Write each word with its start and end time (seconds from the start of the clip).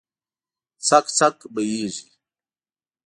څک، 0.87 1.05
څک 1.17 1.35
بهیږې 1.53 2.07